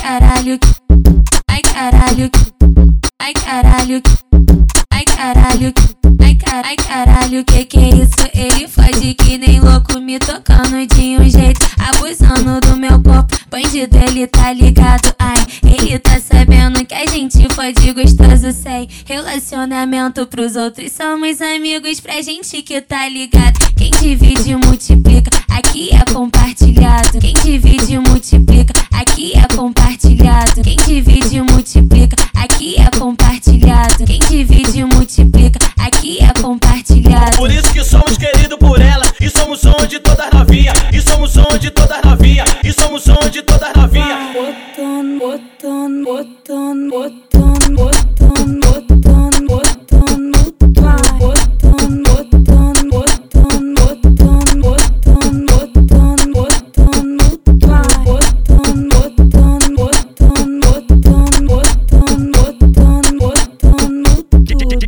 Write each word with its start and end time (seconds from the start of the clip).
caralho, 0.00 0.58
ai 1.48 1.62
caralho, 1.62 2.30
ai 3.20 3.32
caralho, 3.34 4.02
ai 4.92 5.04
caralho, 5.04 5.72
ai 6.20 6.34
caralho, 6.34 6.66
ai 6.66 6.76
caralho, 6.76 7.44
que 7.44 7.64
que 7.64 7.78
é 7.78 7.88
isso? 7.88 8.28
Ele 8.34 8.68
foge 8.68 9.14
que 9.14 9.38
nem 9.38 9.60
louco, 9.60 10.00
me 10.00 10.18
tocando 10.18 10.86
de 10.86 11.18
um 11.18 11.28
jeito, 11.28 11.60
abusando 11.78 12.60
do 12.60 12.76
meu 12.76 13.02
corpo. 13.02 13.36
Bandido, 13.50 13.98
ele 13.98 14.26
tá 14.26 14.52
ligado, 14.52 15.14
ai, 15.18 15.44
ele 15.64 15.98
tá 15.98 16.18
sabendo 16.18 16.84
que 16.86 16.94
a 16.94 17.06
gente 17.06 17.46
fode 17.54 17.92
gostoso 17.92 18.50
sem 18.52 18.88
relacionamento 19.06 20.26
pros 20.26 20.56
outros. 20.56 20.92
Somos 20.92 21.40
amigos 21.40 22.00
pra 22.00 22.22
gente 22.22 22.62
que 22.62 22.80
tá 22.80 23.08
ligado. 23.08 23.58
Quem 23.76 23.90
divide 23.90 24.56
multiplica, 24.56 25.11
som 39.82 39.88
de 39.88 39.98
todas 39.98 40.30
novinha. 40.32 40.72
E 40.92 41.00
somos 41.00 41.32
som 41.32 41.58
de 41.58 41.70
todas 41.70 42.02
novinha. 42.04 42.44
E 42.62 42.72
somos 42.72 43.02
som 43.02 43.30
de 43.30 43.42
todas 43.42 43.74
novinha. 43.74 44.18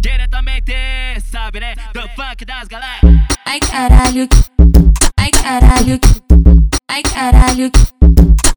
Diretamente, 0.00 0.72
sabe 1.31 1.61
né? 1.61 1.75
Do 1.92 2.03
funk 2.15 2.45
das 2.45 2.69
galera. 2.69 3.00
Ai 3.47 3.59
caralho, 3.61 4.28
caralho, 5.45 6.00
ai 6.91 7.03
caralho, 7.03 7.70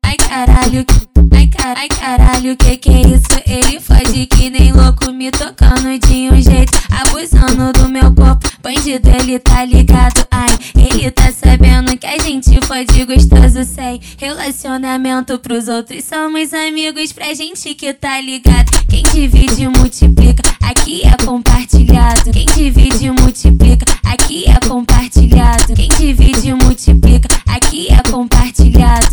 ai 0.06 0.16
caralho, 0.16 0.86
ai 1.34 1.48
caralho, 1.48 1.78
ai 1.78 1.90
caralho, 1.90 2.56
que 2.56 2.78
que 2.78 2.90
é 2.90 3.02
isso? 3.02 3.28
Ele 3.46 3.78
foge 3.82 4.26
que 4.26 4.50
nem 4.50 4.72
louco, 4.72 5.12
me 5.12 5.30
tocando 5.30 6.00
de 6.00 6.30
um 6.32 6.42
jeito, 6.42 6.72
abusando 6.90 7.74
do 7.74 7.90
meu 7.90 8.16
corpo. 8.16 8.48
Bandido, 8.64 9.10
ele 9.10 9.38
tá 9.38 9.66
ligado, 9.66 10.26
ai, 10.32 10.48
ele 10.78 11.12
tá 11.12 11.30
sabendo 11.30 11.98
que 11.98 12.08
a 12.08 12.18
gente 12.20 12.58
fode 12.66 13.04
gostoso 13.04 13.66
sem 13.66 14.00
relacionamento 14.18 15.38
pros 15.40 15.68
outros. 15.68 16.06
Somos 16.06 16.54
amigos 16.54 17.12
pra 17.12 17.34
gente 17.34 17.76
que 17.76 17.94
tá 17.94 18.22
ligado. 18.22 18.72
Quem 18.88 19.04
divide 19.14 19.68
multiplica, 19.68 20.27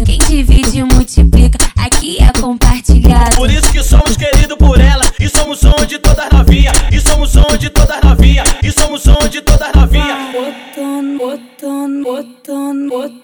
Quem 0.05 0.19
divide 0.19 0.85
multiplica, 0.85 1.59
aqui 1.77 2.19
é 2.23 2.31
compartilhado. 2.39 3.37
Por 3.37 3.51
isso 3.51 3.73
que 3.73 3.83
somos 3.83 4.17
queridos 4.17 4.57
por 4.59 4.79
ela 4.79 5.05
e 5.19 5.29
somos 5.29 5.61
som 5.61 5.85
de 5.87 5.99
todas 5.99 6.31
novinha. 6.31 6.73
E 6.93 7.01
somos 7.01 7.31
som 7.31 7.57
de 7.59 7.71
todas 7.71 8.03
novinha. 8.03 8.45
E 8.63 8.71
somos 8.71 9.03
som 9.03 9.17
de 9.31 9.41
todas 9.41 9.73
novinha. 9.75 10.31
Botando, 10.33 11.19
botando, 11.19 12.05
botando, 12.05 12.89
botando. 12.89 13.24